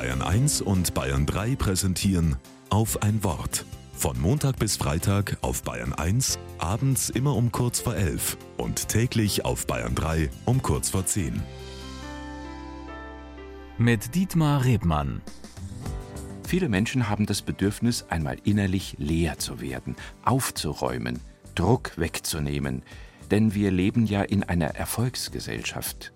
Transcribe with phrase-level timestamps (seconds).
[0.00, 2.36] Bayern 1 und Bayern 3 präsentieren
[2.70, 3.66] auf ein Wort.
[3.92, 9.44] Von Montag bis Freitag auf Bayern 1, abends immer um kurz vor 11 und täglich
[9.44, 11.42] auf Bayern 3 um kurz vor 10.
[13.76, 15.20] Mit Dietmar Rebmann.
[16.48, 21.18] Viele Menschen haben das Bedürfnis, einmal innerlich leer zu werden, aufzuräumen,
[21.54, 22.84] Druck wegzunehmen.
[23.30, 26.10] Denn wir leben ja in einer Erfolgsgesellschaft.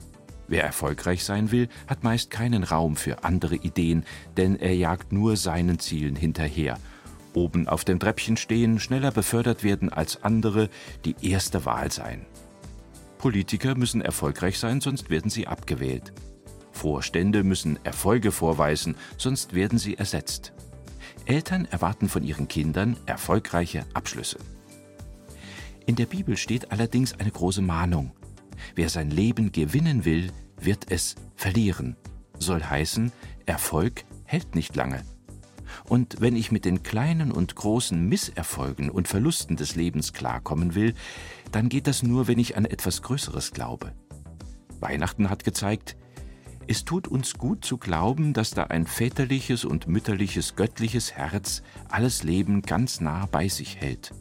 [0.46, 4.04] Wer erfolgreich sein will, hat meist keinen Raum für andere Ideen,
[4.36, 6.78] denn er jagt nur seinen Zielen hinterher.
[7.32, 10.68] Oben auf dem Treppchen stehen, schneller befördert werden als andere,
[11.04, 12.26] die erste Wahl sein.
[13.18, 16.12] Politiker müssen erfolgreich sein, sonst werden sie abgewählt.
[16.72, 20.52] Vorstände müssen Erfolge vorweisen, sonst werden sie ersetzt.
[21.24, 24.38] Eltern erwarten von ihren Kindern erfolgreiche Abschlüsse.
[25.86, 28.12] In der Bibel steht allerdings eine große Mahnung.
[28.74, 31.96] Wer sein Leben gewinnen will, wird es verlieren.
[32.38, 33.12] Soll heißen,
[33.46, 35.04] Erfolg hält nicht lange.
[35.88, 40.94] Und wenn ich mit den kleinen und großen Misserfolgen und Verlusten des Lebens klarkommen will,
[41.52, 43.92] dann geht das nur, wenn ich an etwas Größeres glaube.
[44.80, 45.96] Weihnachten hat gezeigt,
[46.66, 52.22] es tut uns gut zu glauben, dass da ein väterliches und mütterliches göttliches Herz alles
[52.22, 54.12] Leben ganz nah bei sich hält.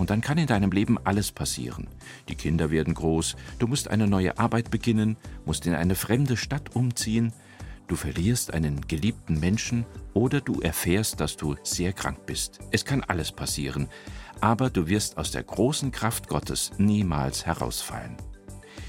[0.00, 1.86] Und dann kann in deinem Leben alles passieren.
[2.30, 6.74] Die Kinder werden groß, du musst eine neue Arbeit beginnen, musst in eine fremde Stadt
[6.74, 7.34] umziehen,
[7.86, 9.84] du verlierst einen geliebten Menschen
[10.14, 12.60] oder du erfährst, dass du sehr krank bist.
[12.70, 13.88] Es kann alles passieren,
[14.40, 18.16] aber du wirst aus der großen Kraft Gottes niemals herausfallen.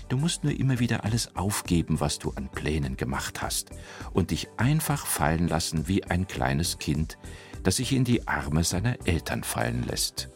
[0.07, 3.71] Du musst nur immer wieder alles aufgeben, was du an Plänen gemacht hast,
[4.13, 7.17] und dich einfach fallen lassen wie ein kleines Kind,
[7.63, 10.29] das sich in die Arme seiner Eltern fallen lässt.